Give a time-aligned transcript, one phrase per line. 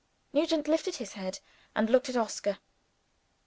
[0.33, 1.37] Nugent lifted his head,
[1.75, 2.57] and looked at Oscar.